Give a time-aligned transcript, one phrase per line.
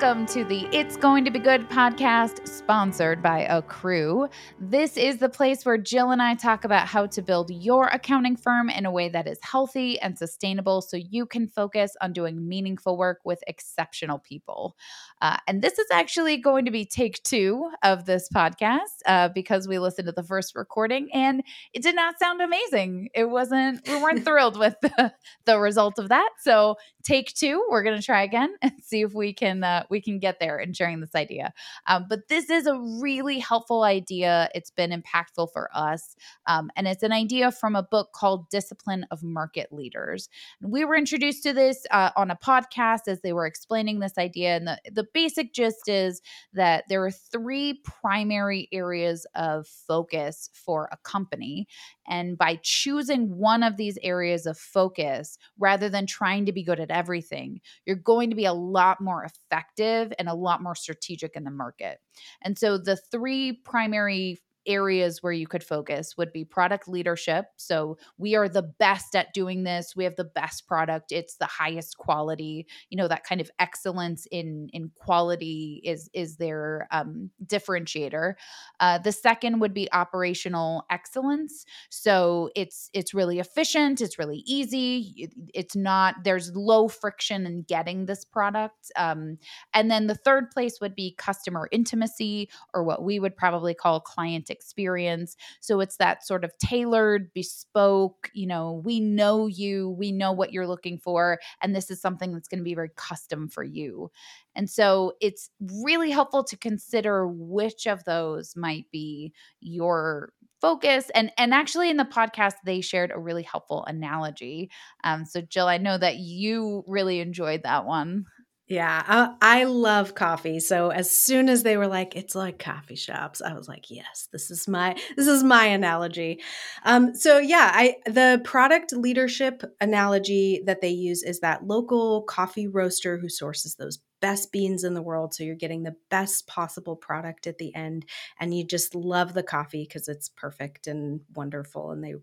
[0.00, 4.30] Welcome to the It's Going to Be Good podcast, sponsored by Accrew.
[4.60, 8.36] This is the place where Jill and I talk about how to build your accounting
[8.36, 12.48] firm in a way that is healthy and sustainable so you can focus on doing
[12.48, 14.76] meaningful work with exceptional people.
[15.20, 19.66] Uh, and this is actually going to be take two of this podcast uh, because
[19.66, 21.42] we listened to the first recording and
[21.72, 23.08] it did not sound amazing.
[23.16, 25.12] It wasn't, we weren't thrilled with the,
[25.44, 26.28] the result of that.
[26.44, 30.00] So, take two, we're going to try again and see if we can uh, we
[30.00, 31.52] can get there in sharing this idea.
[31.86, 34.48] Um, but this is a really helpful idea.
[34.54, 39.06] It's been impactful for us, um, and it's an idea from a book called Discipline
[39.10, 40.28] of Market Leaders.
[40.60, 44.18] And we were introduced to this uh, on a podcast as they were explaining this
[44.18, 46.20] idea, and the the basic gist is
[46.52, 51.66] that there are three primary areas of focus for a company,
[52.06, 56.80] and by choosing one of these areas of focus rather than trying to be good
[56.80, 61.36] at everything, you're going to be a lot more effective and a lot more strategic
[61.36, 61.98] in the market.
[62.42, 67.46] And so the three primary areas where you could focus would be product leadership.
[67.56, 69.94] So we are the best at doing this.
[69.96, 71.10] We have the best product.
[71.10, 72.66] It's the highest quality.
[72.90, 78.34] You know that kind of excellence in in quality is is their um, differentiator.
[78.78, 81.64] Uh, the second would be operational excellence.
[81.90, 84.00] So it's it's really efficient.
[84.00, 85.30] It's really easy.
[85.54, 88.92] It's not there's low friction in getting this product.
[88.96, 89.38] Um,
[89.72, 94.00] and then the third place would be customer intimacy, or what we would probably call
[94.00, 95.36] client experience.
[95.60, 100.52] So it's that sort of tailored, bespoke, you know, we know you, we know what
[100.52, 104.10] you're looking for, and this is something that's going to be very custom for you.
[104.56, 105.50] And so it's
[105.84, 111.96] really helpful to consider which of those might be your focus and and actually in
[111.96, 114.68] the podcast they shared a really helpful analogy
[115.04, 118.24] um, so jill i know that you really enjoyed that one
[118.68, 120.60] yeah, I, I, love coffee.
[120.60, 124.28] So as soon as they were like, "It's like coffee shops," I was like, "Yes,
[124.30, 126.42] this is my this is my analogy."
[126.84, 132.68] Um, so yeah, I the product leadership analogy that they use is that local coffee
[132.68, 136.96] roaster who sources those best beans in the world, so you're getting the best possible
[136.96, 138.04] product at the end,
[138.38, 142.16] and you just love the coffee because it's perfect and wonderful, and they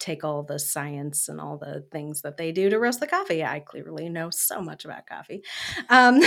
[0.00, 3.44] take all the science and all the things that they do to roast the coffee.
[3.44, 5.42] I clearly know so much about coffee.
[5.90, 6.20] Um,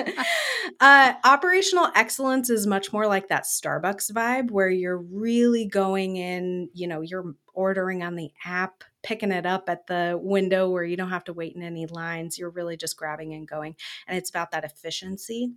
[0.80, 6.68] uh, operational excellence is much more like that Starbucks vibe where you're really going in,
[6.74, 10.96] you know, you're ordering on the app, picking it up at the window where you
[10.96, 12.38] don't have to wait in any lines.
[12.38, 13.76] You're really just grabbing and going.
[14.06, 15.52] And it's about that efficiency.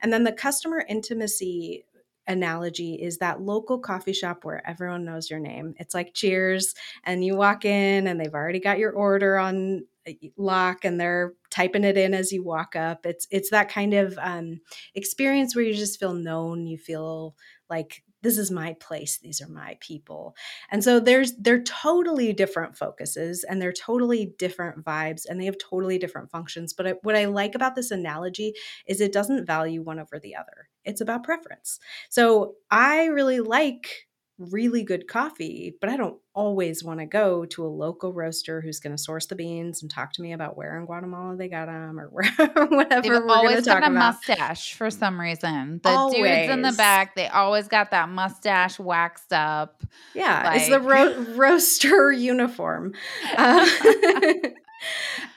[0.00, 1.84] And then the customer intimacy
[2.28, 5.74] analogy is that local coffee shop where everyone knows your name.
[5.78, 10.12] It's like cheers, and you walk in and they've already got your order on uh,
[10.36, 13.06] lock and they're typing it in as you walk up.
[13.06, 14.60] It's it's that kind of um,
[14.94, 16.66] experience where you just feel known.
[16.66, 17.34] You feel
[17.68, 20.34] like this is my place these are my people
[20.72, 25.58] and so there's they're totally different focuses and they're totally different vibes and they have
[25.58, 28.54] totally different functions but I, what i like about this analogy
[28.86, 31.78] is it doesn't value one over the other it's about preference.
[32.08, 34.05] So i really like
[34.38, 38.80] really good coffee, but I don't always want to go to a local roaster who's
[38.80, 41.66] going to source the beans and talk to me about where in Guatemala they got
[41.66, 42.26] them or where,
[42.66, 43.92] whatever They've we're always got a about.
[43.92, 45.80] mustache for some reason.
[45.82, 46.16] The always.
[46.22, 49.82] dudes in the back, they always got that mustache waxed up.
[50.14, 50.60] Yeah, like.
[50.60, 52.92] it's the ro- roaster uniform.
[53.36, 53.66] Uh,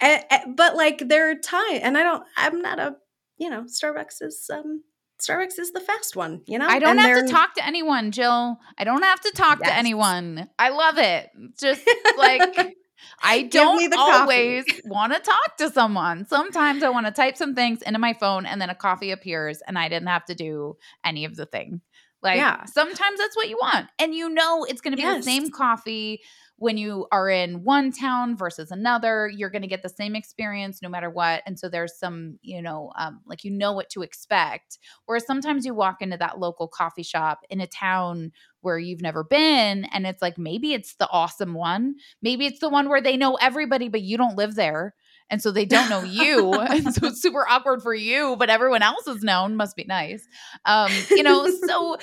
[0.02, 2.96] and, and, but like there are times, and I don't, I'm not a,
[3.38, 4.84] you know, Starbucks is um
[5.20, 6.68] Starbucks is the fast one, you know?
[6.68, 8.58] I don't and have to talk to anyone, Jill.
[8.78, 9.70] I don't have to talk yes.
[9.70, 10.50] to anyone.
[10.58, 11.30] I love it.
[11.60, 11.88] Just
[12.18, 12.76] like
[13.24, 16.26] I don't always want to talk to someone.
[16.26, 19.62] Sometimes I want to type some things into my phone and then a coffee appears
[19.68, 21.82] and I didn't have to do any of the thing.
[22.22, 22.66] Like yeah.
[22.66, 23.88] sometimes that's what you want.
[23.98, 25.24] And you know it's going to be yes.
[25.24, 26.22] the same coffee
[26.60, 30.82] when you are in one town versus another you're going to get the same experience
[30.82, 34.02] no matter what and so there's some you know um, like you know what to
[34.02, 34.78] expect.
[35.06, 39.24] Whereas sometimes you walk into that local coffee shop in a town where you've never
[39.24, 41.96] been and it's like maybe it's the awesome one.
[42.22, 44.94] Maybe it's the one where they know everybody but you don't live there
[45.30, 48.84] and so they don't know you and so it's super awkward for you but everyone
[48.84, 50.28] else is known must be nice.
[50.66, 51.98] Um you know so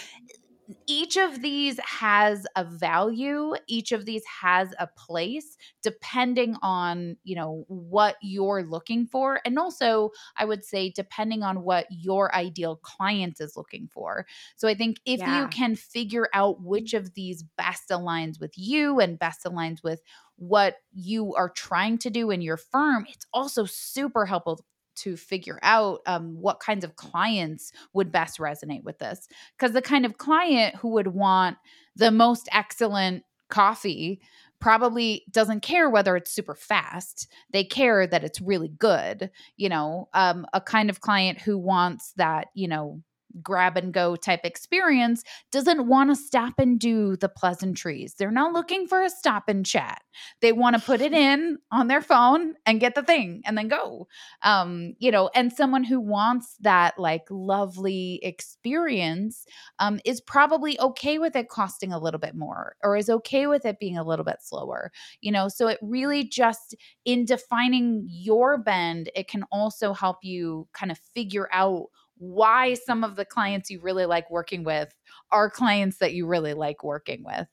[0.86, 7.36] each of these has a value each of these has a place depending on you
[7.36, 12.76] know what you're looking for and also i would say depending on what your ideal
[12.76, 14.26] client is looking for
[14.56, 15.40] so i think if yeah.
[15.40, 20.00] you can figure out which of these best aligns with you and best aligns with
[20.36, 24.64] what you are trying to do in your firm it's also super helpful
[24.96, 29.82] to figure out um, what kinds of clients would best resonate with this because the
[29.82, 31.56] kind of client who would want
[31.94, 34.20] the most excellent coffee
[34.58, 40.08] probably doesn't care whether it's super fast they care that it's really good you know
[40.14, 43.00] um, a kind of client who wants that you know
[43.42, 45.22] grab and go type experience
[45.52, 48.14] doesn't want to stop and do the pleasantries.
[48.14, 50.02] They're not looking for a stop and chat.
[50.40, 53.68] They want to put it in on their phone and get the thing and then
[53.68, 54.08] go.
[54.42, 59.46] Um, you know, and someone who wants that like lovely experience
[59.78, 63.64] um, is probably okay with it costing a little bit more or is okay with
[63.64, 64.90] it being a little bit slower.
[65.20, 66.74] You know, so it really just
[67.04, 71.86] in defining your bend, it can also help you kind of figure out
[72.18, 74.94] why some of the clients you really like working with
[75.30, 77.46] are clients that you really like working with.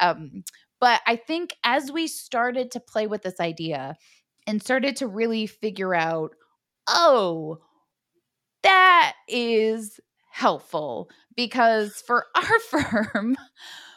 [0.00, 0.44] Um,
[0.80, 3.96] but I think as we started to play with this idea
[4.46, 6.34] and started to really figure out,
[6.88, 7.58] oh,
[8.62, 9.98] that is
[10.30, 13.36] helpful because for our firm,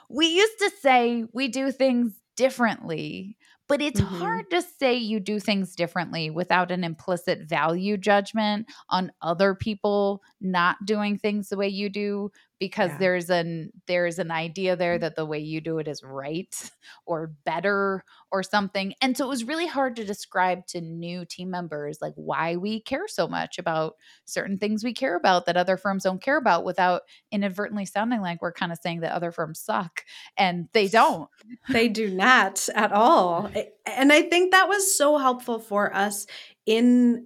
[0.09, 3.37] we used to say we do things differently
[3.69, 4.15] but it's mm-hmm.
[4.15, 10.21] hard to say you do things differently without an implicit value judgment on other people
[10.41, 12.97] not doing things the way you do because yeah.
[12.99, 15.01] there's an there's an idea there mm.
[15.01, 16.71] that the way you do it is right
[17.05, 21.49] or better or something and so it was really hard to describe to new team
[21.49, 23.95] members like why we care so much about
[24.25, 27.01] certain things we care about that other firms don't care about without
[27.31, 30.03] inadvertently sounding like we're kind of saying that other firms suck
[30.37, 31.29] and they don't
[31.69, 33.49] they do not at all
[33.85, 36.27] and i think that was so helpful for us
[36.65, 37.25] in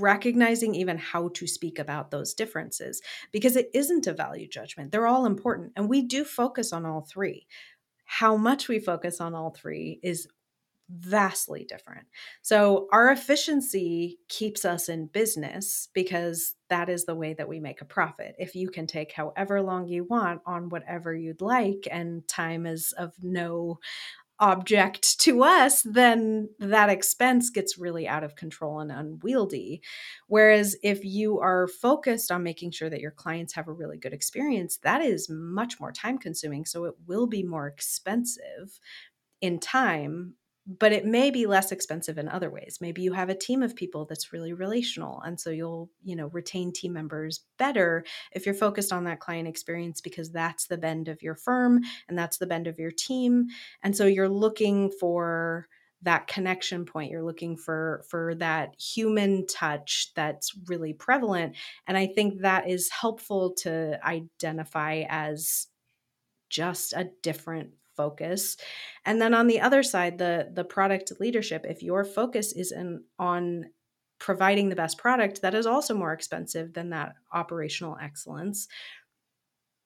[0.00, 3.00] recognizing even how to speak about those differences
[3.32, 4.92] because it isn't a value judgment.
[4.92, 5.72] They're all important.
[5.76, 7.46] And we do focus on all three.
[8.04, 10.28] How much we focus on all three is
[10.88, 12.06] vastly different.
[12.42, 17.80] So, our efficiency keeps us in business because that is the way that we make
[17.80, 18.34] a profit.
[18.38, 22.92] If you can take however long you want on whatever you'd like, and time is
[22.98, 23.78] of no
[24.42, 29.80] object to us, then that expense gets really out of control and unwieldy.
[30.26, 34.12] Whereas if you are focused on making sure that your clients have a really good
[34.12, 36.64] experience, that is much more time consuming.
[36.64, 38.80] So it will be more expensive
[39.40, 40.34] in time
[40.66, 42.78] but it may be less expensive in other ways.
[42.80, 46.28] Maybe you have a team of people that's really relational and so you'll you know
[46.28, 51.08] retain team members better if you're focused on that client experience because that's the bend
[51.08, 53.46] of your firm and that's the bend of your team.
[53.82, 55.68] And so you're looking for
[56.02, 57.10] that connection point.
[57.10, 61.56] You're looking for for that human touch that's really prevalent
[61.86, 65.68] and i think that is helpful to identify as
[66.50, 68.56] just a different focus.
[69.04, 73.04] And then on the other side the the product leadership if your focus is in
[73.18, 73.66] on
[74.18, 78.68] providing the best product that is also more expensive than that operational excellence.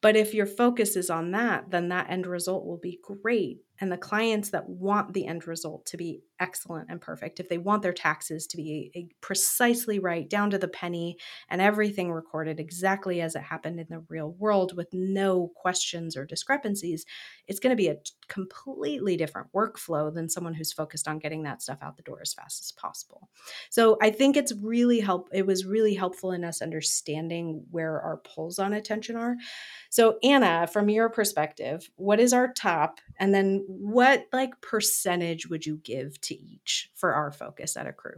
[0.03, 3.91] But if your focus is on that then that end result will be great and
[3.91, 7.83] the clients that want the end result to be excellent and perfect, if they want
[7.83, 11.17] their taxes to be precisely right, down to the penny,
[11.49, 16.25] and everything recorded exactly as it happened in the real world with no questions or
[16.25, 17.05] discrepancies,
[17.49, 17.97] it's going to be a
[18.29, 22.35] completely different workflow than someone who's focused on getting that stuff out the door as
[22.35, 23.29] fast as possible.
[23.71, 25.29] So I think it's really help.
[25.33, 29.37] It was really helpful in us understanding where our pulls on attention are.
[29.91, 35.67] So Anna, from your perspective, what is our top, and then what like percentage would
[35.67, 38.17] you give to each for our focus at Accrew?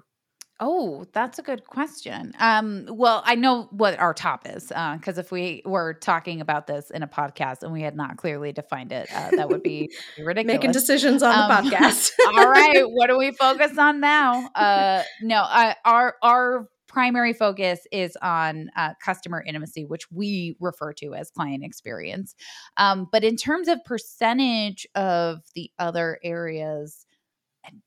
[0.61, 2.33] Oh, that's a good question.
[2.41, 6.67] Um, well, I know what our top is because uh, if we were talking about
[6.67, 9.93] this in a podcast and we had not clearly defined it, uh, that would be
[10.19, 10.57] ridiculous.
[10.57, 12.11] Making decisions on um, the podcast.
[12.27, 14.49] all right, what do we focus on now?
[14.49, 20.93] Uh, no, uh, our our primary focus is on uh, customer intimacy, which we refer
[20.95, 22.35] to as client experience.
[22.77, 27.07] Um, but in terms of percentage of the other areas,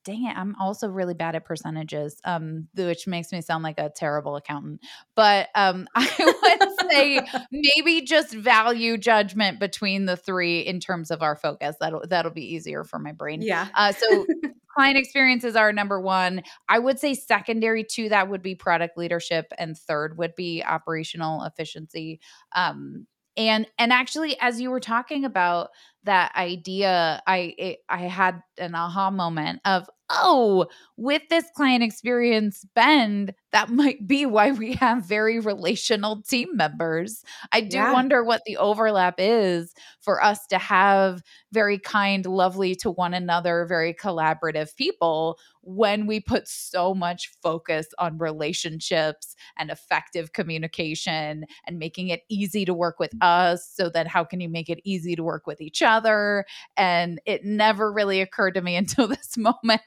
[0.03, 3.89] dang it, I'm also really bad at percentages, um, which makes me sound like a
[3.89, 4.81] terrible accountant.
[5.15, 11.22] But um, I would say maybe just value judgment between the three in terms of
[11.22, 11.75] our focus.
[11.79, 13.41] That'll that'll be easier for my brain.
[13.41, 13.67] Yeah.
[13.74, 14.25] Uh, so
[14.73, 16.43] client experience is our number one.
[16.69, 21.43] I would say secondary to that would be product leadership, and third would be operational
[21.43, 22.19] efficiency.
[22.55, 25.69] Um, and and actually, as you were talking about
[26.03, 32.65] that idea, I it, I had an aha moment of oh, with this client experience
[32.75, 37.24] bend, that might be why we have very relational team members.
[37.51, 37.93] I do yeah.
[37.93, 43.65] wonder what the overlap is for us to have very kind, lovely to one another,
[43.65, 51.79] very collaborative people when we put so much focus on relationships and effective communication and
[51.79, 53.51] making it easy to work with mm-hmm.
[53.51, 56.46] us so that how can you make it easy to work with each other
[56.77, 59.81] and it never really occurred to me until this moment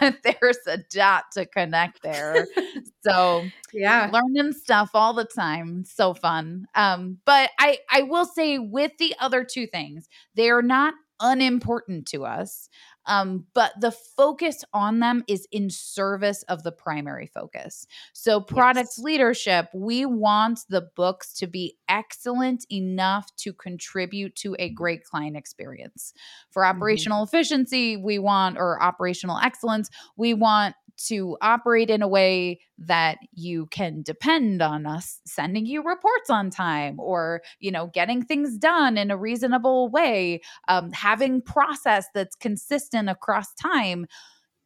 [0.00, 2.46] that there's a dot to connect there
[3.04, 4.10] so yeah.
[4.12, 6.66] learning stuff all the time so fun.
[6.74, 12.06] Um but i i will say with the other two things they are not unimportant
[12.06, 12.68] to us
[13.06, 17.86] um, but the focus on them is in service of the primary focus.
[18.12, 18.98] So, product yes.
[18.98, 25.36] leadership, we want the books to be excellent enough to contribute to a great client
[25.36, 26.12] experience.
[26.50, 26.76] For mm-hmm.
[26.76, 27.36] operational mm-hmm.
[27.36, 33.66] efficiency, we want, or operational excellence, we want to operate in a way that you
[33.66, 38.98] can depend on us sending you reports on time or you know getting things done
[38.98, 44.06] in a reasonable way um, having process that's consistent across time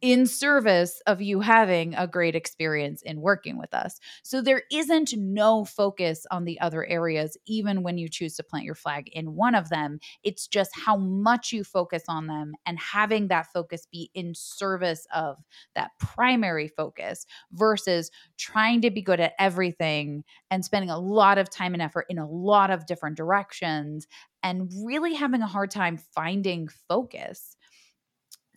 [0.03, 3.99] in service of you having a great experience in working with us.
[4.23, 8.67] So there isn't no focus on the other areas, even when you choose to plant
[8.67, 9.99] your flag in one of them.
[10.23, 15.07] It's just how much you focus on them and having that focus be in service
[15.15, 15.39] of
[15.75, 21.49] that primary focus versus trying to be good at everything and spending a lot of
[21.49, 24.07] time and effort in a lot of different directions
[24.43, 27.56] and really having a hard time finding focus.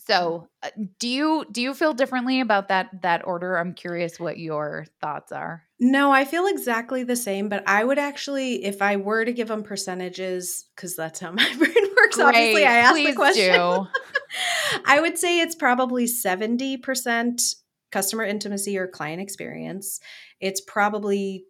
[0.09, 3.57] So, uh, do you do you feel differently about that that order?
[3.57, 5.63] I'm curious what your thoughts are.
[5.79, 9.47] No, I feel exactly the same, but I would actually if I were to give
[9.47, 13.87] them percentages cuz that's how my brain works Great, obviously I asked the question.
[14.85, 17.55] I would say it's probably 70%
[17.91, 19.99] customer intimacy or client experience.
[20.39, 21.45] It's probably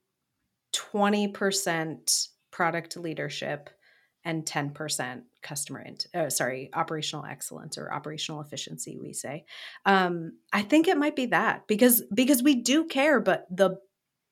[0.74, 3.70] 20% product leadership
[4.26, 9.46] and 10% customer int- uh, sorry operational excellence or operational efficiency we say.
[9.86, 13.78] Um, i think it might be that because because we do care but the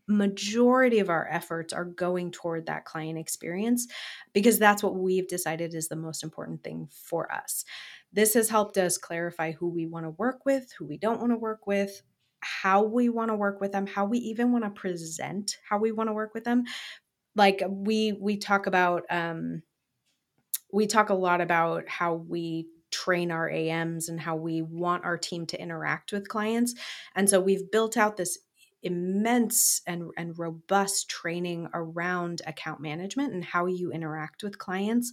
[0.07, 3.87] majority of our efforts are going toward that client experience
[4.33, 7.65] because that's what we've decided is the most important thing for us.
[8.13, 11.31] This has helped us clarify who we want to work with who we don't want
[11.31, 12.01] to work with
[12.39, 15.91] how we want to work with them how we even want to present how we
[15.91, 16.63] want to work with them.
[17.35, 19.61] Like we we talk about um
[20.71, 25.17] we talk a lot about how we train our AMs and how we want our
[25.17, 26.73] team to interact with clients.
[27.15, 28.37] And so we've built out this
[28.83, 35.11] immense and, and robust training around account management and how you interact with clients.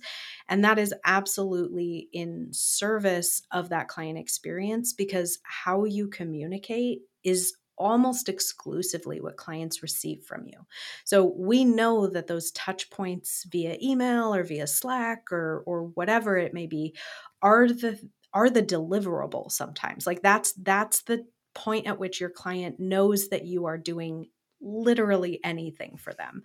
[0.48, 7.54] And that is absolutely in service of that client experience because how you communicate is
[7.76, 10.66] almost exclusively what clients receive from you.
[11.04, 16.36] So we know that those touch points via email or via Slack or or whatever
[16.36, 16.94] it may be
[17.42, 17.98] are the
[18.32, 20.06] are the deliverable sometimes.
[20.06, 24.26] Like that's that's the point at which your client knows that you are doing
[24.64, 26.42] literally anything for them.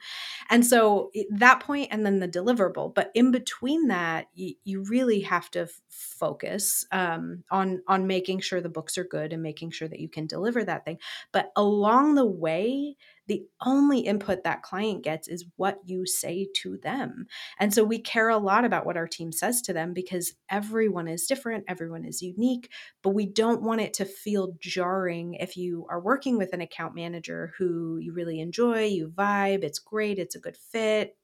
[0.50, 5.22] And so that point and then the deliverable, but in between that, you, you really
[5.22, 9.72] have to f- focus um, on on making sure the books are good and making
[9.72, 11.00] sure that you can deliver that thing.
[11.32, 12.98] But along the way,
[13.30, 17.28] the only input that client gets is what you say to them.
[17.60, 21.08] And so we care a lot about what our team says to them because everyone
[21.08, 22.70] is different, everyone is unique,
[23.04, 26.96] but we don't want it to feel jarring if you are working with an account
[26.96, 31.16] manager who you really enjoy, you vibe, it's great, it's a good fit,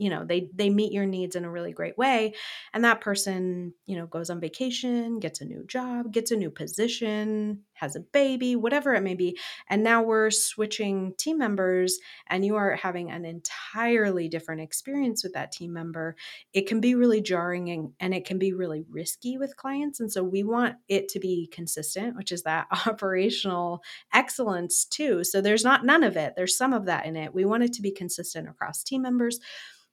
[0.00, 2.34] you know they they meet your needs in a really great way
[2.72, 6.50] and that person you know goes on vacation gets a new job gets a new
[6.50, 9.36] position has a baby whatever it may be
[9.68, 15.32] and now we're switching team members and you are having an entirely different experience with
[15.32, 16.14] that team member
[16.52, 20.12] it can be really jarring and, and it can be really risky with clients and
[20.12, 23.82] so we want it to be consistent which is that operational
[24.12, 27.44] excellence too so there's not none of it there's some of that in it we
[27.44, 29.40] want it to be consistent across team members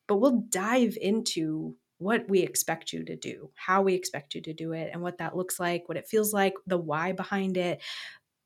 [0.08, 4.54] but we'll dive into what we expect you to do, how we expect you to
[4.54, 7.82] do it, and what that looks like, what it feels like, the why behind it.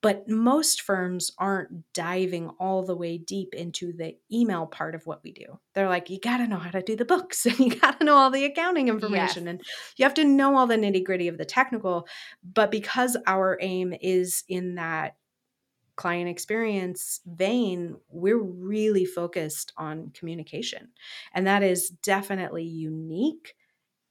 [0.02, 5.24] But most firms aren't diving all the way deep into the email part of what
[5.24, 5.60] we do.
[5.76, 8.06] They're like, you got to know how to do the books and you got to
[8.06, 9.50] know all the accounting information yes.
[9.52, 9.62] and
[9.98, 12.08] you have to know all the nitty gritty of the technical.
[12.44, 15.16] But because our aim is in that
[16.02, 20.88] client experience vein, we're really focused on communication.
[21.32, 23.54] And that is definitely unique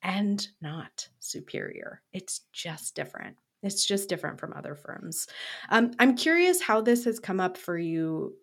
[0.01, 2.01] and not superior.
[2.13, 3.39] It's just different.
[3.65, 5.27] It's just different from other firms.
[5.69, 8.37] Um, I'm curious how this has come up for you,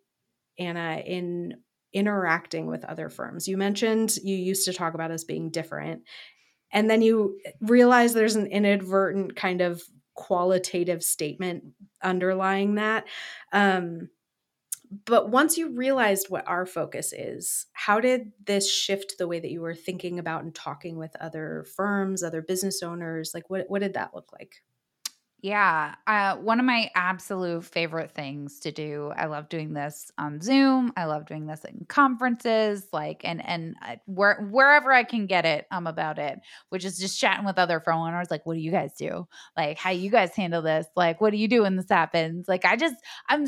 [0.59, 1.53] Anna, in
[1.93, 3.47] interacting with other firms.
[3.47, 6.01] You mentioned you used to talk about us being different,
[6.73, 9.81] and then you realize there's an inadvertent kind of
[10.17, 11.63] qualitative statement
[12.03, 13.05] underlying that.
[13.53, 14.09] Um,
[15.05, 19.51] but once you realized what our focus is, how did this shift the way that
[19.51, 23.31] you were thinking about and talking with other firms, other business owners?
[23.33, 24.63] Like, what, what did that look like?
[25.39, 25.93] Yeah.
[26.07, 29.13] Uh, one of my absolute favorite things to do.
[29.15, 30.91] I love doing this on Zoom.
[30.97, 35.45] I love doing this in conferences, like, and, and uh, where, wherever I can get
[35.45, 36.39] it, I'm about it,
[36.69, 38.31] which is just chatting with other firm owners.
[38.31, 39.27] Like, what do you guys do?
[39.55, 40.87] Like, how you guys handle this?
[40.95, 42.47] Like, what do you do when this happens?
[42.47, 42.95] Like, I just,
[43.29, 43.45] I'm,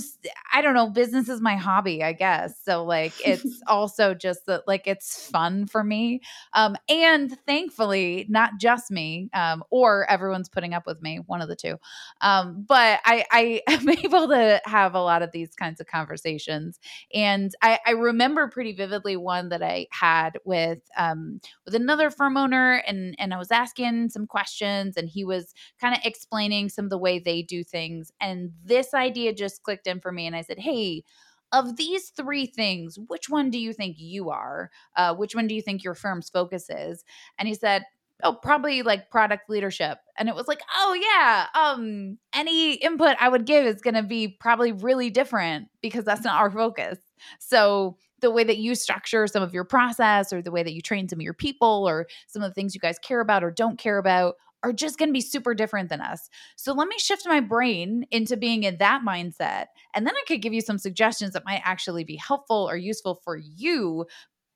[0.54, 0.92] I don't know.
[0.92, 2.54] Business is my hobby, I guess.
[2.64, 6.22] So, like, it's also just that, like, it's fun for me.
[6.54, 11.48] Um, and thankfully, not just me, um, or everyone's putting up with me, one of
[11.48, 11.79] the two.
[12.22, 16.80] Um, but I, I am able to have a lot of these kinds of conversations.
[17.14, 22.38] And I, I remember pretty vividly one that I had with um, with another firm
[22.38, 26.86] owner, and and I was asking some questions, and he was kind of explaining some
[26.86, 30.36] of the way they do things, and this idea just clicked in for me, and
[30.36, 31.04] I said, hey
[31.52, 34.70] of these three things, which one do you think you are?
[34.96, 37.04] Uh, which one do you think your firm's focus is?
[37.38, 37.86] And he said,
[38.24, 43.30] oh probably like product leadership and it was like oh yeah um any input i
[43.30, 46.98] would give is going to be probably really different because that's not our focus
[47.40, 50.82] so the way that you structure some of your process or the way that you
[50.82, 53.52] train some of your people or some of the things you guys care about or
[53.52, 56.30] don't care about are just going to be super different than us.
[56.58, 59.68] So let me shift my brain into being in that mindset.
[59.96, 63.22] And then I could give you some suggestions that might actually be helpful or useful
[63.24, 64.06] for you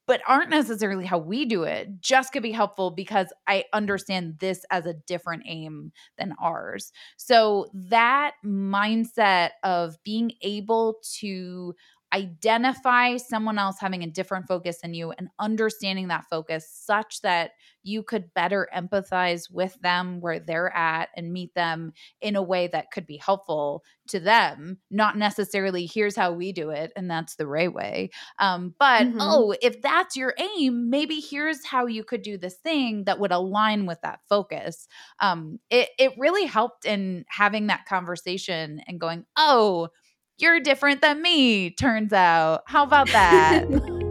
[0.05, 4.65] but aren't necessarily how we do it just could be helpful because I understand this
[4.69, 6.91] as a different aim than ours.
[7.17, 11.75] So that mindset of being able to
[12.13, 17.51] identify someone else having a different focus than you and understanding that focus such that
[17.81, 22.67] you could better empathize with them where they're at and meet them in a way
[22.67, 27.35] that could be helpful to them not necessarily here's how we do it and that's
[27.35, 28.09] the right way
[28.39, 29.17] um, but mm-hmm.
[29.19, 33.31] oh if that's your aim maybe here's how you could do this thing that would
[33.31, 34.87] align with that focus
[35.19, 39.89] um, it, it really helped in having that conversation and going oh
[40.43, 42.63] you're different than me, turns out.
[42.67, 43.65] How about that?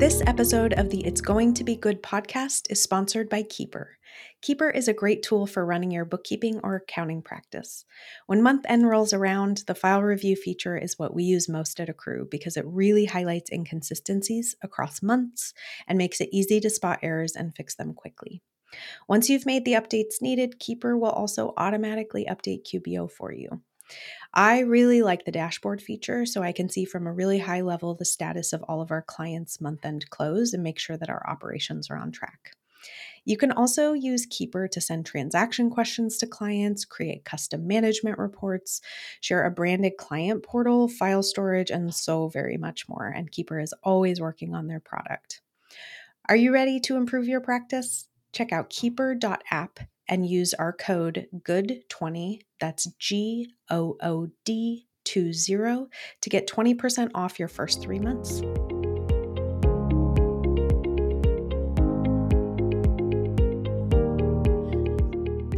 [0.00, 3.98] This episode of the It's Going to Be Good podcast is sponsored by Keeper.
[4.40, 7.84] Keeper is a great tool for running your bookkeeping or accounting practice.
[8.26, 11.94] When month end rolls around, the file review feature is what we use most at
[11.94, 15.52] Accrew because it really highlights inconsistencies across months
[15.86, 18.40] and makes it easy to spot errors and fix them quickly.
[19.08, 23.62] Once you've made the updates needed, Keeper will also automatically update QBO for you.
[24.32, 27.94] I really like the dashboard feature so I can see from a really high level
[27.94, 31.28] the status of all of our clients' month end close and make sure that our
[31.28, 32.52] operations are on track.
[33.24, 38.80] You can also use Keeper to send transaction questions to clients, create custom management reports,
[39.20, 43.06] share a branded client portal, file storage, and so very much more.
[43.06, 45.42] And Keeper is always working on their product.
[46.28, 48.06] Are you ready to improve your practice?
[48.32, 55.86] Check out keeper.app and use our code GOOD20, that's G O O D 20,
[56.20, 58.42] to get 20% off your first three months.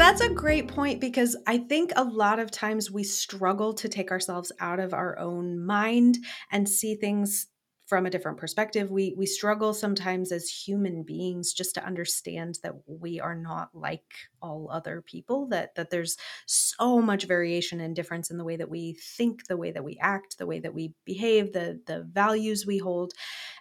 [0.02, 4.10] That's a great point because I think a lot of times we struggle to take
[4.10, 6.18] ourselves out of our own mind
[6.50, 7.46] and see things
[7.92, 8.90] from a different perspective.
[8.90, 14.14] We we struggle sometimes as human beings just to understand that we are not like
[14.40, 18.70] all other people that that there's so much variation and difference in the way that
[18.70, 22.64] we think the way that we act the way that we behave the the values
[22.64, 23.12] we hold.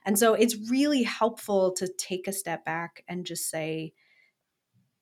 [0.05, 3.91] And so it's really helpful to take a step back and just say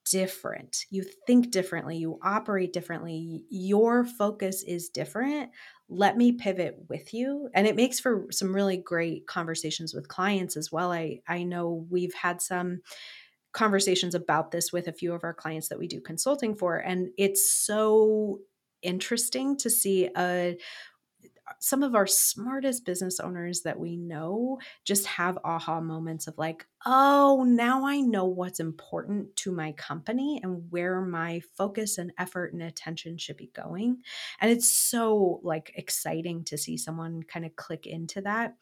[0.10, 0.86] different.
[0.90, 5.52] You think differently, you operate differently, your focus is different.
[5.88, 7.50] Let me pivot with you.
[7.54, 10.92] And it makes for some really great conversations with clients as well.
[10.92, 12.82] I i know we've had some
[13.52, 16.78] conversations about this with a few of our clients that we do consulting for.
[16.78, 18.40] And it's so
[18.82, 20.58] interesting to see a
[21.60, 26.66] some of our smartest business owners that we know just have aha moments of like,
[26.86, 32.54] oh, now I know what's important to my company and where my focus and effort
[32.54, 34.02] and attention should be going.
[34.40, 38.56] And it's so like exciting to see someone kind of click into that.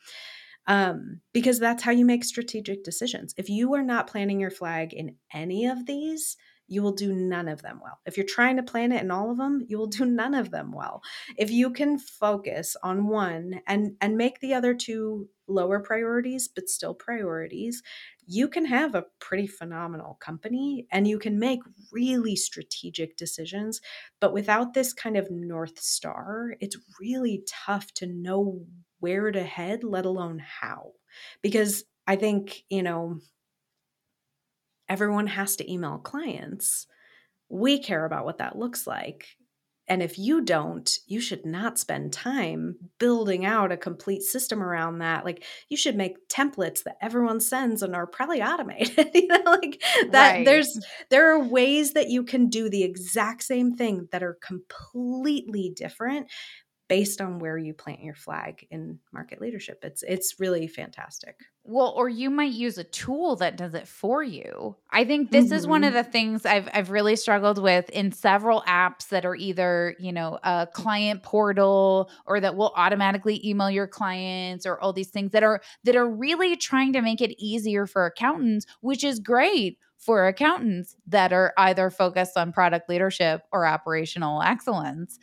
[0.67, 3.33] um, because that's how you make strategic decisions.
[3.37, 6.35] If you are not planting your flag in any of these,
[6.67, 7.99] you will do none of them well.
[8.05, 10.51] If you're trying to plan it in all of them, you will do none of
[10.51, 11.01] them well.
[11.37, 16.67] If you can focus on one and and make the other two lower priorities but
[16.69, 17.81] still priorities,
[18.25, 23.79] you can have a pretty phenomenal company and you can make really strategic decisions.
[24.19, 28.65] But without this kind of North Star, it's really tough to know
[28.99, 30.93] where to head, let alone how.
[31.41, 33.19] Because I think, you know,
[34.89, 36.87] everyone has to email clients.
[37.49, 39.27] We care about what that looks like.
[39.89, 44.99] And if you don't, you should not spend time building out a complete system around
[44.99, 45.23] that.
[45.23, 49.11] Like you should make templates that everyone sends and are probably automated.
[49.13, 50.45] you know, like that right.
[50.45, 50.77] there's
[51.09, 56.27] there are ways that you can do the exact same thing that are completely different
[56.87, 59.79] based on where you plant your flag in market leadership.
[59.83, 61.35] It's it's really fantastic.
[61.63, 64.77] Well, or you might use a tool that does it for you.
[64.89, 65.53] I think this mm-hmm.
[65.53, 65.97] is one of mm-hmm.
[65.97, 70.39] the things I've I've really struggled with in several apps that are either, you know,
[70.43, 75.43] a client portal or that will automatically email your clients or all these things that
[75.43, 80.27] are that are really trying to make it easier for accountants, which is great for
[80.27, 85.19] accountants that are either focused on product leadership or operational excellence.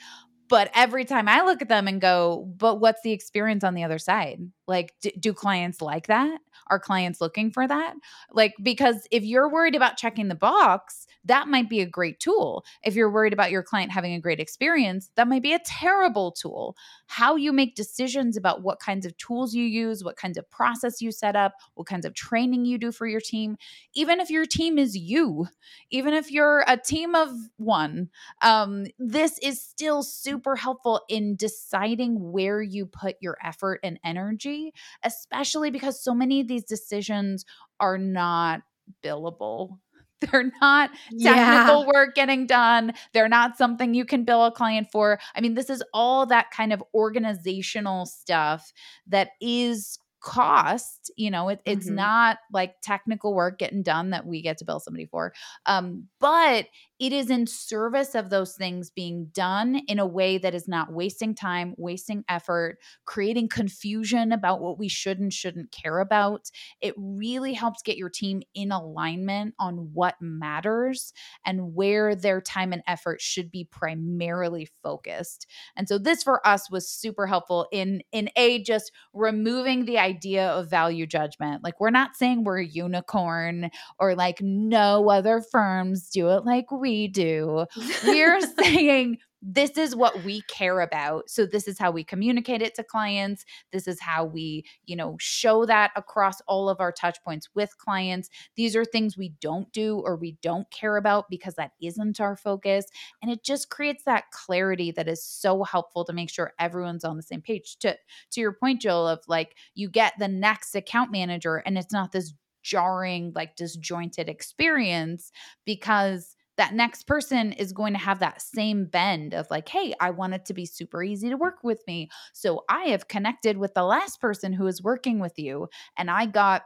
[0.49, 3.85] But every time I look at them and go, but what's the experience on the
[3.85, 4.41] other side?
[4.67, 6.39] Like, do, do clients like that?
[6.69, 7.95] Are clients looking for that?
[8.33, 12.65] Like, because if you're worried about checking the box, that might be a great tool.
[12.83, 16.33] If you're worried about your client having a great experience, that might be a terrible
[16.33, 16.77] tool.
[17.07, 21.01] How you make decisions about what kinds of tools you use, what kinds of process
[21.01, 23.57] you set up, what kinds of training you do for your team,
[23.95, 25.49] even if your team is you,
[25.91, 28.09] even if you're a team of one,
[28.43, 34.73] um, this is still super helpful in deciding where you put your effort and energy,
[35.03, 37.45] especially because so many of these decisions
[37.81, 38.63] are not
[39.03, 39.79] billable
[40.33, 40.91] they're not
[41.21, 41.87] technical yeah.
[41.87, 42.93] work getting done.
[43.13, 45.19] They're not something you can bill a client for.
[45.35, 48.73] I mean, this is all that kind of organizational stuff
[49.09, 51.97] that is cost you know it, it's mm-hmm.
[51.97, 55.35] not like technical work getting done that we get to bill somebody for
[55.67, 56.67] um, but
[57.01, 60.93] it is in service of those things being done in a way that is not
[60.93, 66.51] wasting time, wasting effort, creating confusion about what we should and shouldn't care about.
[66.81, 71.13] It really helps get your team in alignment on what matters
[71.45, 75.47] and where their time and effort should be primarily focused.
[75.77, 80.14] And so this for us was super helpful in in a just removing the idea
[80.55, 81.63] of value judgment.
[81.63, 86.71] Like we're not saying we're a unicorn or like no other firms do it like
[86.71, 87.67] we we do.
[88.07, 91.29] We're saying this is what we care about.
[91.29, 93.45] So this is how we communicate it to clients.
[93.73, 97.77] This is how we, you know, show that across all of our touch points with
[97.77, 98.31] clients.
[98.57, 102.37] These are things we don't do or we don't care about because that isn't our
[102.37, 102.87] focus.
[103.21, 107.19] And it just creates that clarity that is so helpful to make sure everyone's on
[107.19, 107.77] the same page.
[107.81, 107.95] To
[108.31, 112.13] to your point, Jill, of like you get the next account manager and it's not
[112.13, 115.31] this jarring, like disjointed experience
[115.67, 120.11] because that next person is going to have that same bend of like, hey, I
[120.11, 122.09] want it to be super easy to work with me.
[122.33, 126.27] So I have connected with the last person who is working with you, and I
[126.27, 126.63] got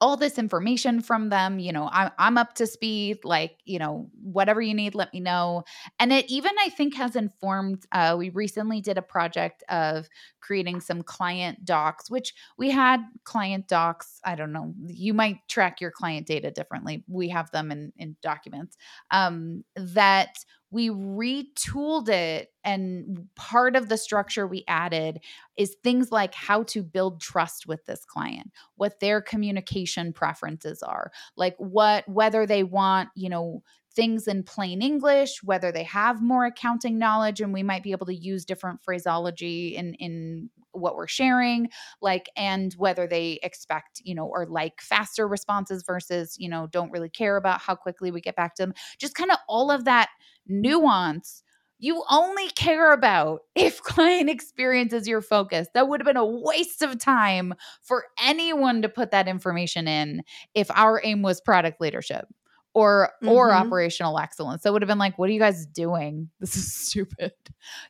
[0.00, 4.10] all this information from them you know I'm, I'm up to speed like you know
[4.22, 5.64] whatever you need let me know.
[5.98, 10.08] And it even i think has informed uh, we recently did a project of
[10.40, 15.80] creating some client docs which we had client docs i don't know you might track
[15.80, 17.04] your client data differently.
[17.08, 18.76] We have them in in documents
[19.10, 25.20] um, that we retooled it and part of the structure we added
[25.56, 31.10] is things like how to build trust with this client what their communication preferences are
[31.36, 33.62] like what whether they want you know
[33.94, 38.06] things in plain english whether they have more accounting knowledge and we might be able
[38.06, 41.68] to use different phraseology in in what we're sharing
[42.00, 46.92] like and whether they expect you know or like faster responses versus you know don't
[46.92, 49.84] really care about how quickly we get back to them just kind of all of
[49.84, 50.08] that
[50.50, 51.42] nuance
[51.80, 55.66] you only care about if client experience is your focus.
[55.74, 60.22] That would have been a waste of time for anyone to put that information in
[60.54, 62.26] if our aim was product leadership
[62.74, 63.32] or mm-hmm.
[63.32, 64.62] or operational excellence.
[64.62, 66.28] That would have been like, what are you guys doing?
[66.38, 67.32] This is stupid.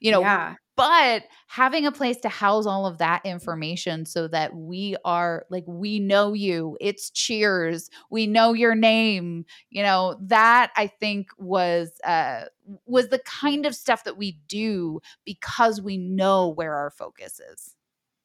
[0.00, 4.56] You know, yeah but having a place to house all of that information so that
[4.56, 10.72] we are like we know you it's cheers we know your name you know that
[10.76, 12.44] i think was uh
[12.86, 17.76] was the kind of stuff that we do because we know where our focus is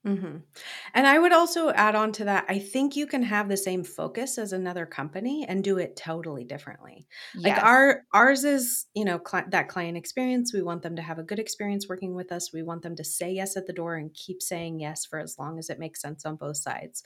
[0.06, 0.38] Mm-hmm.
[0.94, 2.46] And I would also add on to that.
[2.48, 6.44] I think you can have the same focus as another company and do it totally
[6.44, 7.08] differently.
[7.34, 7.44] Yes.
[7.44, 10.54] Like our ours is, you know, cl- that client experience.
[10.54, 12.54] We want them to have a good experience working with us.
[12.54, 15.38] We want them to say yes at the door and keep saying yes for as
[15.39, 17.02] long as it makes sense on both sides.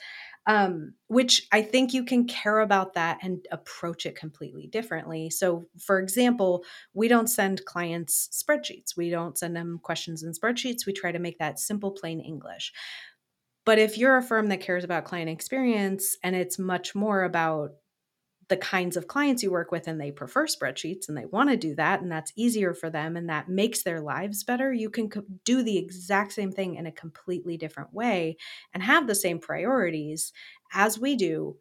[0.46, 5.30] Um, which I think you can care about that and approach it completely differently.
[5.30, 8.98] So, for example, we don't send clients spreadsheets.
[8.98, 10.88] We don't send them questions in spreadsheets.
[10.88, 12.74] We try to make that simple, plain English.
[13.70, 17.74] But if you're a firm that cares about client experience and it's much more about
[18.48, 21.56] the kinds of clients you work with and they prefer spreadsheets and they want to
[21.56, 25.08] do that and that's easier for them and that makes their lives better, you can
[25.08, 28.38] co- do the exact same thing in a completely different way
[28.74, 30.34] and have the same priorities
[30.74, 31.56] as we do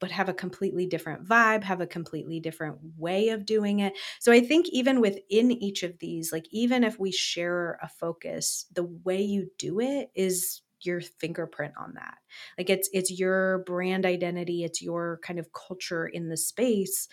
[0.00, 3.96] but have a completely different vibe, have a completely different way of doing it.
[4.18, 8.66] So I think even within each of these, like even if we share a focus,
[8.72, 12.18] the way you do it is your fingerprint on that.
[12.58, 17.08] Like it's it's your brand identity it's your kind of culture in the space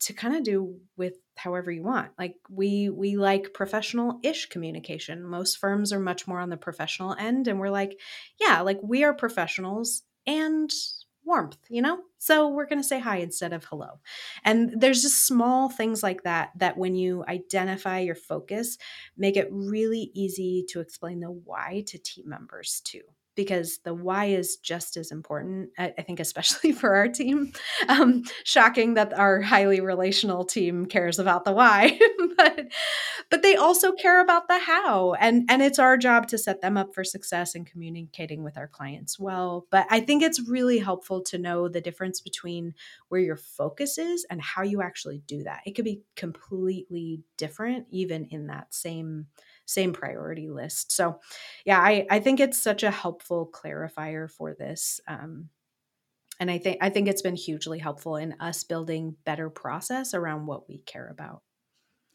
[0.00, 2.10] to kind of do with however you want.
[2.18, 5.22] Like we we like professional-ish communication.
[5.22, 7.98] Most firms are much more on the professional end and we're like
[8.40, 10.70] yeah like we are professionals and
[11.30, 12.00] warmth, you know?
[12.18, 14.00] So we're going to say hi instead of hello.
[14.44, 18.76] And there's just small things like that that when you identify your focus,
[19.16, 23.02] make it really easy to explain the why to team members too
[23.40, 25.70] because the why is just as important.
[25.78, 27.54] I, I think, especially for our team.
[27.88, 31.98] Um, shocking that our highly relational team cares about the why,
[32.36, 32.66] but
[33.30, 36.76] but they also care about the how, and and it's our job to set them
[36.76, 39.66] up for success in communicating with our clients well.
[39.70, 42.74] But I think it's really helpful to know the difference between
[43.08, 45.62] where your focus is and how you actually do that.
[45.64, 49.28] It could be completely different, even in that same
[49.70, 50.92] same priority list.
[50.92, 51.20] So,
[51.64, 55.00] yeah, I, I think it's such a helpful clarifier for this.
[55.06, 55.48] Um,
[56.38, 60.46] and I think I think it's been hugely helpful in us building better process around
[60.46, 61.42] what we care about.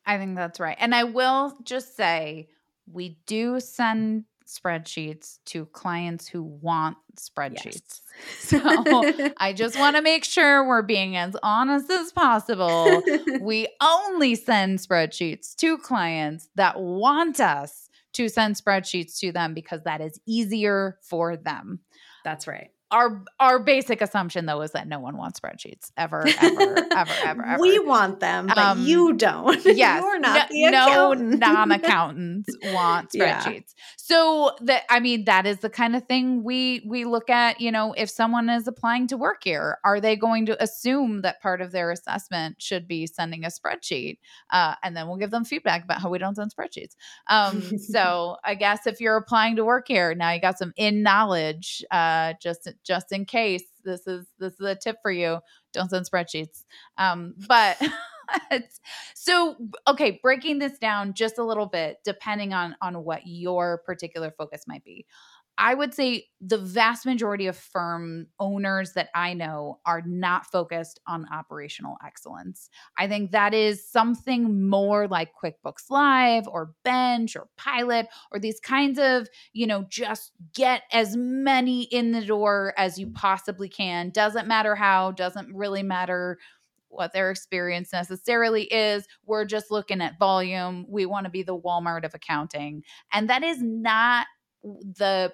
[0.06, 0.78] I think that's right.
[0.80, 2.50] And I will just say
[2.92, 7.66] we do send spreadsheets to clients who want spreadsheets.
[7.66, 8.02] Yes.
[8.38, 8.60] So
[9.38, 13.04] I just want to make sure we're being as honest as possible.
[13.42, 19.82] we only send spreadsheets to clients that want us to send spreadsheets to them because
[19.84, 21.82] that is easier for them.
[22.24, 26.78] That's right our our basic assumption though is that no one wants spreadsheets ever ever
[26.92, 27.62] ever ever ever.
[27.62, 29.64] We want them but um, you don't.
[29.76, 33.46] Yes you're not no, no non-accountants want spreadsheets.
[33.46, 33.62] Yeah.
[33.98, 37.72] so that i mean that is the kind of thing we we look at you
[37.72, 41.62] know if someone is applying to work here are they going to assume that part
[41.62, 44.20] of their assessment should be sending a spreadsheet?
[44.52, 46.96] Uh, and then we'll give them feedback about how we don't send spreadsheets.
[47.28, 51.02] Um, so i guess if you're applying to work here now you got some in
[51.04, 53.64] knowledge uh, just just in case.
[53.84, 55.40] This is this is a tip for you.
[55.74, 56.64] Don't send spreadsheets.
[56.98, 57.78] Um, but
[59.14, 59.56] so
[59.88, 64.64] okay breaking this down just a little bit depending on on what your particular focus
[64.68, 65.06] might be
[65.58, 71.00] I would say the vast majority of firm owners that I know are not focused
[71.08, 72.70] on operational excellence.
[72.98, 78.60] I think that is something more like QuickBooks Live or Bench or Pilot or these
[78.60, 84.10] kinds of, you know, just get as many in the door as you possibly can.
[84.10, 86.38] Doesn't matter how, doesn't really matter
[86.90, 89.06] what their experience necessarily is.
[89.26, 90.86] We're just looking at volume.
[90.90, 92.84] We want to be the Walmart of accounting.
[93.12, 94.28] And that is not
[94.66, 95.34] the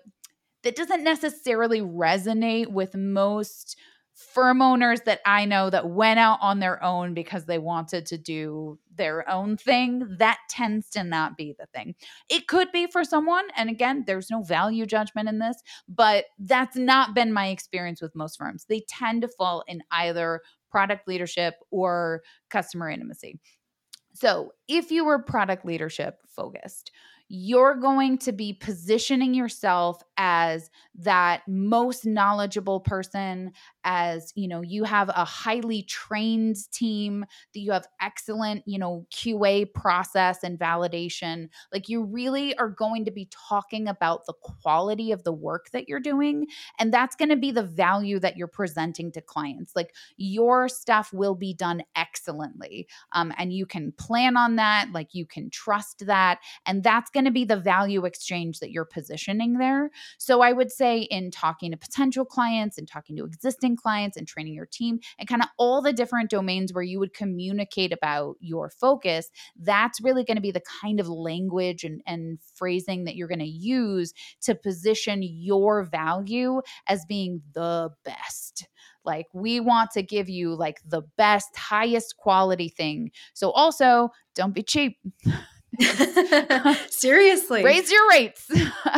[0.64, 3.78] that doesn't necessarily resonate with most
[4.14, 8.18] firm owners that I know that went out on their own because they wanted to
[8.18, 11.96] do their own thing, that tends to not be the thing.
[12.30, 13.46] It could be for someone.
[13.56, 18.16] And again, there's no value judgment in this, but that's not been my experience with
[18.16, 18.66] most firms.
[18.68, 23.40] They tend to fall in either product leadership or customer intimacy.
[24.14, 26.92] So if you were product leadership focused,
[27.34, 34.84] you're going to be positioning yourself as that most knowledgeable person as you know you
[34.84, 41.50] have a highly trained team that you have excellent you know qa process and validation
[41.74, 45.88] like you really are going to be talking about the quality of the work that
[45.88, 46.46] you're doing
[46.80, 51.12] and that's going to be the value that you're presenting to clients like your stuff
[51.14, 56.06] will be done excellently um, and you can plan on that like you can trust
[56.06, 59.90] that and that's going to be the value exchange that you're positioning there.
[60.18, 64.28] So I would say in talking to potential clients and talking to existing clients and
[64.28, 68.36] training your team and kind of all the different domains where you would communicate about
[68.40, 69.30] your focus,
[69.60, 73.40] that's really going to be the kind of language and, and phrasing that you're going
[73.40, 78.68] to use to position your value as being the best.
[79.04, 83.12] Like we want to give you like the best, highest quality thing.
[83.34, 84.98] So also don't be cheap.
[86.90, 87.64] Seriously.
[87.64, 88.50] Raise your rates.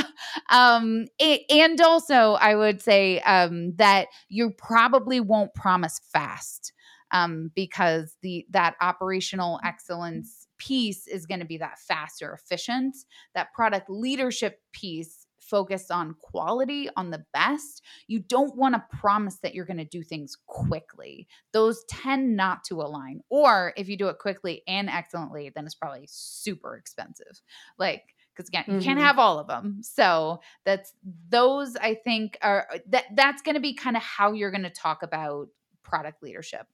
[0.49, 6.73] um, and also, I would say um, that you probably won't promise fast
[7.11, 12.95] um, because the that operational excellence piece is going to be that faster, efficient.
[13.35, 17.83] That product leadership piece focused on quality, on the best.
[18.07, 21.27] You don't want to promise that you're going to do things quickly.
[21.51, 23.21] Those tend not to align.
[23.29, 27.41] Or if you do it quickly and excellently, then it's probably super expensive.
[27.77, 28.83] Like, because again, you mm-hmm.
[28.83, 29.79] can't have all of them.
[29.81, 30.93] So that's
[31.29, 34.71] those I think are that that's going to be kind of how you're going to
[34.71, 35.49] talk about
[35.83, 36.65] product leadership.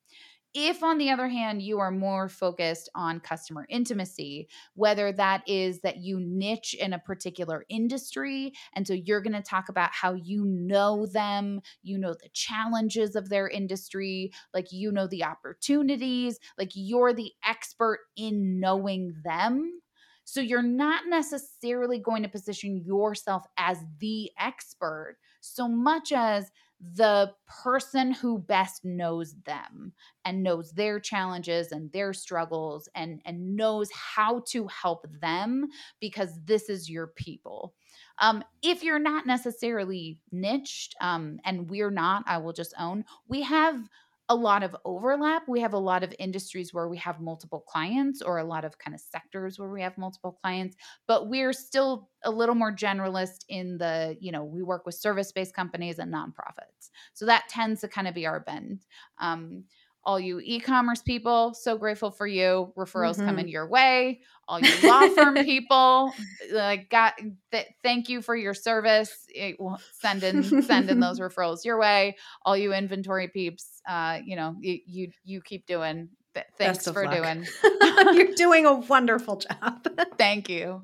[0.55, 5.81] If, on the other hand, you are more focused on customer intimacy, whether that is
[5.81, 10.13] that you niche in a particular industry, and so you're going to talk about how
[10.13, 16.39] you know them, you know the challenges of their industry, like you know the opportunities,
[16.57, 19.81] like you're the expert in knowing them.
[20.23, 27.33] So you're not necessarily going to position yourself as the expert so much as the
[27.63, 29.91] person who best knows them
[30.23, 35.67] and knows their challenges and their struggles and and knows how to help them
[35.99, 37.73] because this is your people.
[38.21, 43.41] Um, if you're not necessarily niched um, and we're not i will just own we
[43.43, 43.87] have
[44.29, 45.47] a lot of overlap.
[45.47, 48.77] We have a lot of industries where we have multiple clients, or a lot of
[48.77, 50.75] kind of sectors where we have multiple clients,
[51.07, 55.31] but we're still a little more generalist in the, you know, we work with service
[55.31, 56.89] based companies and nonprofits.
[57.13, 58.85] So that tends to kind of be our bend.
[59.19, 59.65] Um,
[60.10, 63.28] all you e-commerce people so grateful for you referrals mm-hmm.
[63.28, 66.12] coming your way all you law firm people
[66.52, 67.13] like got
[67.52, 71.80] th- thank you for your service it, well, send in send in those referrals your
[71.80, 76.88] way all you inventory peeps uh you know you you, you keep doing Th- thanks
[76.88, 77.15] for luck.
[77.15, 77.48] doing.
[78.13, 79.88] You're doing a wonderful job.
[80.17, 80.84] Thank you.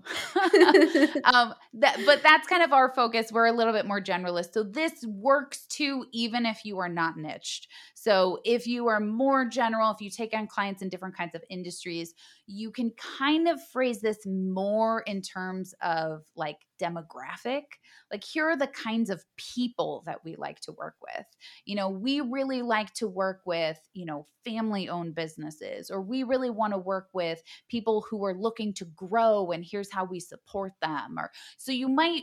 [1.24, 3.32] um, that, but that's kind of our focus.
[3.32, 4.54] We're a little bit more generalist.
[4.54, 7.68] So this works too, even if you are not niched.
[8.06, 11.44] So if you are more general, if you take on clients in different kinds of
[11.50, 12.14] industries,
[12.46, 17.64] you can kind of phrase this more in terms of like demographic.
[18.12, 21.26] Like, here are the kinds of people that we like to work with.
[21.66, 26.22] You know, we really like to work with, you know, family owned businesses, or we
[26.22, 30.20] really want to work with people who are looking to grow, and here's how we
[30.20, 31.16] support them.
[31.18, 32.22] Or so you might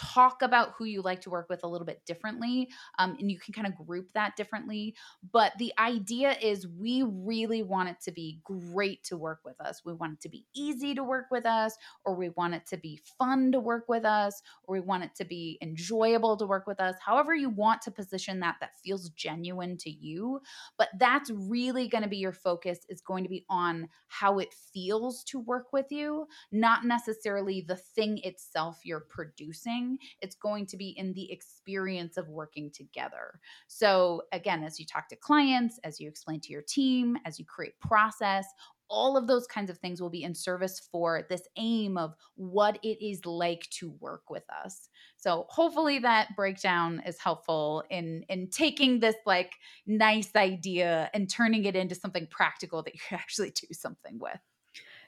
[0.00, 3.38] talk about who you like to work with a little bit differently um, and you
[3.38, 4.94] can kind of group that differently.
[5.32, 9.82] But the idea is we really want it to be great to work with us.
[9.84, 12.76] We want it to be easy to work with us or we want it to
[12.76, 16.66] be fun to work with us or we want it to be enjoyable to work
[16.66, 20.40] with us however you want to position that that feels genuine to you.
[20.78, 24.54] But that's really going to be your focus is going to be on how it
[24.72, 29.89] feels to work with you not necessarily the thing itself you're producing
[30.20, 33.40] it's going to be in the experience of working together.
[33.66, 37.44] So, again, as you talk to clients, as you explain to your team, as you
[37.44, 38.46] create process,
[38.90, 42.78] all of those kinds of things will be in service for this aim of what
[42.82, 48.48] it is like to work with us so hopefully that breakdown is helpful in in
[48.50, 49.52] taking this like
[49.86, 54.40] nice idea and turning it into something practical that you actually do something with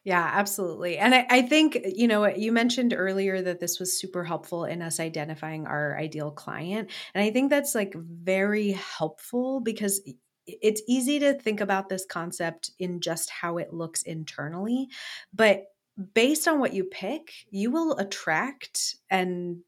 [0.04, 0.98] yeah, absolutely.
[0.98, 4.82] And I, I, think, you know, you mentioned earlier that this was super helpful in
[4.82, 6.90] us identifying our ideal client.
[7.14, 10.00] And I think that's like very helpful because
[10.46, 14.88] it's easy to think about this concept in just how it looks internally.
[15.32, 15.66] But
[16.14, 19.58] based on what you pick, you will attract and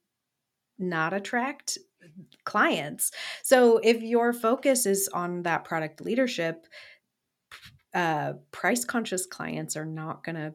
[0.80, 1.78] not attract
[2.44, 3.12] clients.
[3.42, 6.66] So if your focus is on that product leadership,
[7.94, 10.54] uh, price conscious clients are not going to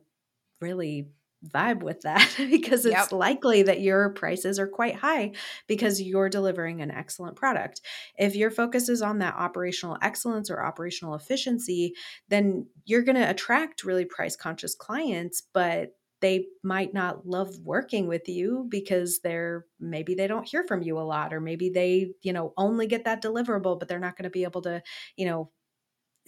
[0.62, 1.08] really
[1.47, 3.12] vibe with that because it's yep.
[3.12, 5.32] likely that your prices are quite high
[5.67, 7.82] because you're delivering an excellent product.
[8.17, 11.93] If your focus is on that operational excellence or operational efficiency,
[12.28, 18.05] then you're going to attract really price conscious clients, but they might not love working
[18.05, 22.11] with you because they're maybe they don't hear from you a lot or maybe they,
[22.22, 24.84] you know, only get that deliverable but they're not going to be able to,
[25.16, 25.49] you know,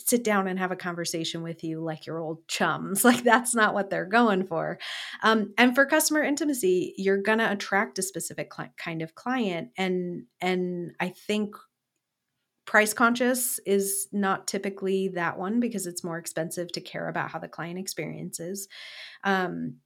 [0.10, 3.06] sit down and have a conversation with you like your old chums.
[3.12, 4.80] Like that's not what they're going for.
[5.22, 10.26] Um, and for customer intimacy, you're gonna attract a specific cl- kind of client, and
[10.40, 11.56] and I think
[12.66, 17.40] price conscious is not typically that one because it's more expensive to care about how
[17.40, 18.70] the client experiences.
[19.26, 19.78] Um,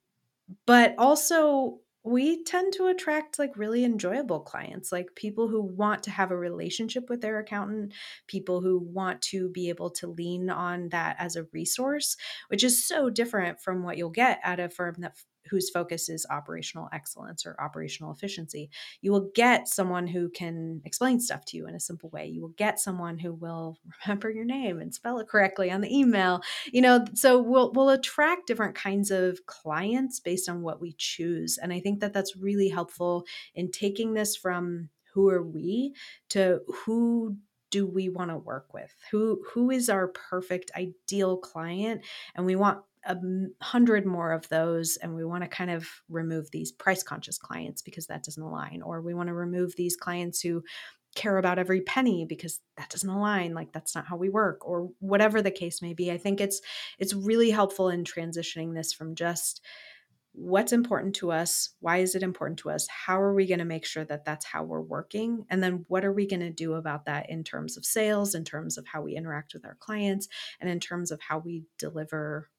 [0.68, 6.12] but also we tend to attract like really enjoyable clients like people who want to
[6.12, 7.92] have a relationship with their accountant
[8.28, 12.16] people who want to be able to lean on that as a resource
[12.50, 15.16] which is so different from what you'll get at a firm that
[15.50, 18.70] whose focus is operational excellence or operational efficiency.
[19.02, 22.28] You will get someone who can explain stuff to you in a simple way.
[22.28, 25.96] You will get someone who will remember your name and spell it correctly on the
[25.96, 26.42] email.
[26.72, 31.58] You know, so we'll we'll attract different kinds of clients based on what we choose.
[31.62, 35.94] And I think that that's really helpful in taking this from who are we
[36.30, 37.38] to who
[37.72, 42.02] do we want to work with who who is our perfect ideal client
[42.36, 43.16] and we want a
[43.62, 47.82] hundred more of those and we want to kind of remove these price conscious clients
[47.82, 50.64] because that doesn't align or we want to remove these clients who
[51.16, 54.90] care about every penny because that doesn't align like that's not how we work or
[55.00, 56.12] whatever the case may be.
[56.12, 56.62] I think it's
[57.00, 59.62] it's really helpful in transitioning this from just
[60.38, 63.64] what's important to us why is it important to us how are we going to
[63.64, 66.74] make sure that that's how we're working and then what are we going to do
[66.74, 70.28] about that in terms of sales in terms of how we interact with our clients
[70.60, 72.50] and in terms of how we deliver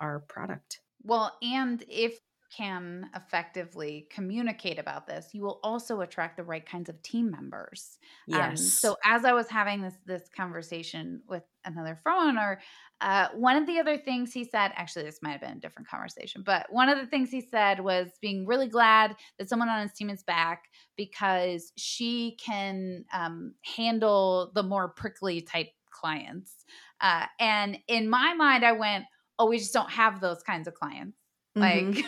[0.00, 0.80] our product.
[1.02, 2.18] Well, and if you
[2.56, 7.98] can effectively communicate about this, you will also attract the right kinds of team members.
[8.32, 8.60] Um, yes.
[8.60, 12.60] Um, so as I was having this this conversation with another phone owner,
[13.00, 15.88] uh, one of the other things he said, actually, this might have been a different
[15.88, 19.82] conversation, but one of the things he said was being really glad that someone on
[19.82, 20.64] his team is back
[20.96, 26.64] because she can um, handle the more prickly type clients.
[27.00, 29.04] Uh, and in my mind, I went,
[29.38, 31.16] oh, we just don't have those kinds of clients.
[31.56, 31.92] Mm-hmm.
[31.92, 32.04] Like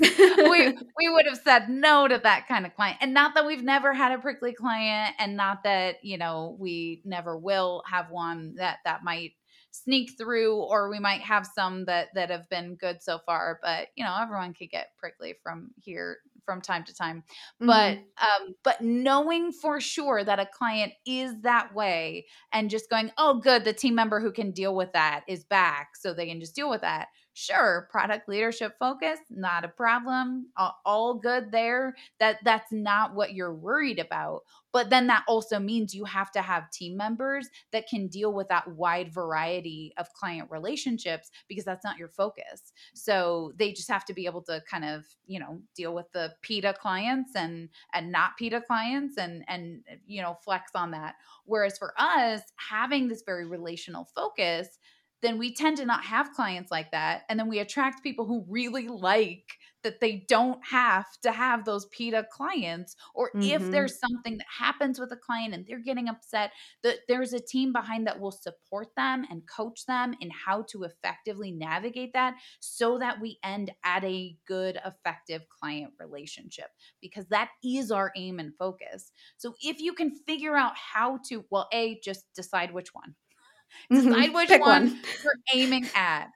[0.50, 2.98] we we would have said no to that kind of client.
[3.00, 7.02] And not that we've never had a prickly client and not that, you know, we
[7.04, 9.32] never will have one that that might
[9.70, 13.88] sneak through or we might have some that that have been good so far, but
[13.96, 16.18] you know, everyone could get prickly from here
[16.48, 17.22] from time to time.
[17.60, 17.66] Mm-hmm.
[17.66, 22.24] But um but knowing for sure that a client is that way
[22.54, 25.90] and just going, "Oh good, the team member who can deal with that is back
[25.94, 30.46] so they can just deal with that." Sure, product leadership focus, not a problem.
[30.56, 31.94] All, all good there.
[32.18, 34.40] That that's not what you're worried about.
[34.72, 38.48] But then that also means you have to have team members that can deal with
[38.48, 42.72] that wide variety of client relationships because that's not your focus.
[42.94, 46.34] So they just have to be able to kind of, you know, deal with the
[46.42, 51.14] PITA clients and and not PITA clients and and you know, flex on that.
[51.44, 54.78] Whereas for us, having this very relational focus,
[55.22, 57.22] then we tend to not have clients like that.
[57.28, 59.44] And then we attract people who really like
[59.82, 62.96] that they don't have to have those PITA clients.
[63.14, 63.42] Or mm-hmm.
[63.42, 66.52] if there's something that happens with a client and they're getting upset,
[66.82, 70.84] that there's a team behind that will support them and coach them in how to
[70.84, 76.66] effectively navigate that so that we end at a good, effective client relationship
[77.00, 79.12] because that is our aim and focus.
[79.36, 83.14] So if you can figure out how to, well, A, just decide which one.
[83.92, 84.08] Mm-hmm.
[84.08, 86.28] Decide which one, one you're aiming at.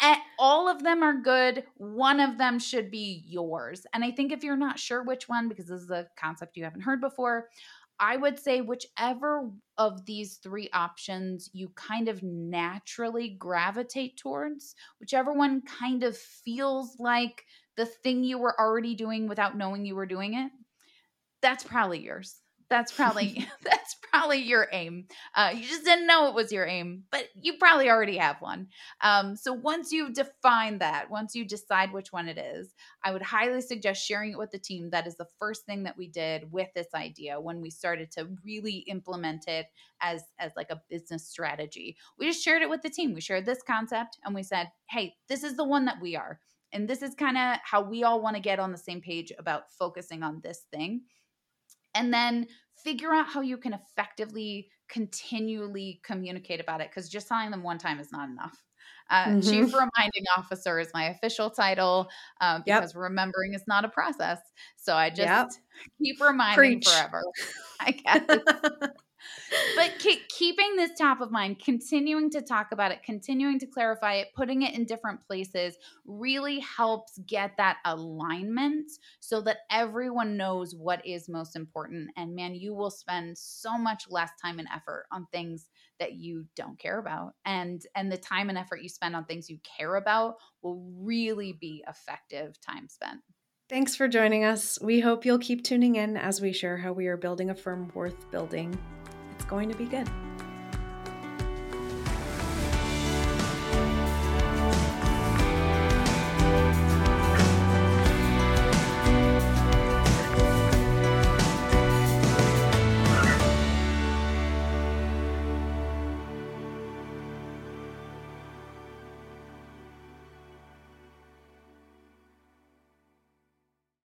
[0.00, 1.64] And all of them are good.
[1.76, 3.86] One of them should be yours.
[3.92, 6.64] And I think if you're not sure which one, because this is a concept you
[6.64, 7.48] haven't heard before,
[7.98, 15.34] I would say whichever of these three options you kind of naturally gravitate towards, whichever
[15.34, 17.44] one kind of feels like
[17.76, 20.50] the thing you were already doing without knowing you were doing it,
[21.42, 22.39] that's probably yours
[22.70, 25.06] that's probably that's probably your aim.
[25.34, 28.68] Uh, you just didn't know it was your aim but you probably already have one.
[29.02, 33.22] Um, so once you define that once you decide which one it is i would
[33.22, 34.90] highly suggest sharing it with the team.
[34.90, 38.28] That is the first thing that we did with this idea when we started to
[38.44, 39.66] really implement it
[40.00, 41.96] as as like a business strategy.
[42.18, 43.12] We just shared it with the team.
[43.12, 46.40] We shared this concept and we said hey this is the one that we are.
[46.72, 49.32] And this is kind of how we all want to get on the same page
[49.36, 51.02] about focusing on this thing
[51.94, 52.46] and then
[52.82, 57.78] figure out how you can effectively continually communicate about it because just telling them one
[57.78, 58.62] time is not enough
[59.10, 59.40] uh, mm-hmm.
[59.40, 62.08] chief reminding officer is my official title
[62.40, 63.02] uh, because yep.
[63.02, 64.38] remembering is not a process
[64.76, 65.50] so i just yep.
[66.02, 66.88] keep reminding Preach.
[66.88, 67.22] forever
[67.80, 68.40] i guess
[69.76, 74.14] but keep, keeping this top of mind, continuing to talk about it, continuing to clarify
[74.14, 78.90] it, putting it in different places really helps get that alignment
[79.20, 82.10] so that everyone knows what is most important.
[82.16, 85.68] And man, you will spend so much less time and effort on things
[85.98, 87.34] that you don't care about.
[87.44, 91.56] And and the time and effort you spend on things you care about will really
[91.60, 93.20] be effective time spent.
[93.68, 94.80] Thanks for joining us.
[94.82, 97.92] We hope you'll keep tuning in as we share how we are building a firm
[97.94, 98.76] worth building.
[99.50, 100.08] Going to be good.